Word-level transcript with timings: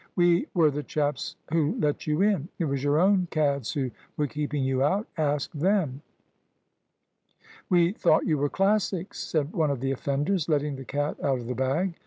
"We 0.15 0.47
were 0.55 0.71
the 0.71 0.81
chaps 0.81 1.35
who 1.53 1.75
let 1.79 2.07
you 2.07 2.23
in! 2.23 2.49
It 2.57 2.65
was 2.65 2.83
your 2.83 2.97
own 2.99 3.27
cads 3.29 3.71
who 3.73 3.91
were 4.17 4.25
keeping 4.25 4.63
you 4.63 4.81
out. 4.81 5.05
Ask 5.15 5.51
them." 5.51 6.01
"We 7.69 7.91
thought 7.93 8.25
you 8.25 8.39
were 8.39 8.49
Classics," 8.49 9.19
said 9.19 9.53
one 9.53 9.69
of 9.69 9.79
the 9.79 9.91
offenders, 9.91 10.49
letting 10.49 10.75
the 10.77 10.85
cat 10.85 11.23
out 11.23 11.37
of 11.37 11.45
the 11.45 11.53
bag. 11.53 11.99